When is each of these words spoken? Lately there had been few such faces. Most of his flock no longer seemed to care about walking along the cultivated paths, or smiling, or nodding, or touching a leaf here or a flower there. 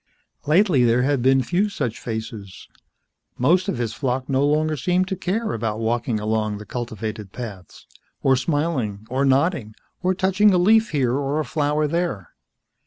Lately 0.47 0.83
there 0.83 1.03
had 1.03 1.21
been 1.21 1.43
few 1.43 1.69
such 1.69 1.99
faces. 1.99 2.67
Most 3.37 3.67
of 3.69 3.77
his 3.77 3.93
flock 3.93 4.27
no 4.27 4.43
longer 4.43 4.75
seemed 4.75 5.07
to 5.09 5.15
care 5.15 5.53
about 5.53 5.77
walking 5.77 6.19
along 6.19 6.57
the 6.57 6.65
cultivated 6.65 7.31
paths, 7.31 7.85
or 8.23 8.35
smiling, 8.35 9.05
or 9.11 9.25
nodding, 9.25 9.75
or 10.01 10.15
touching 10.15 10.55
a 10.55 10.57
leaf 10.57 10.89
here 10.89 11.13
or 11.13 11.39
a 11.39 11.45
flower 11.45 11.85
there. 11.85 12.31